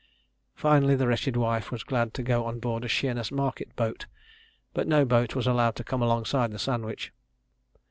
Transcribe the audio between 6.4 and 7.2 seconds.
the Sandwich.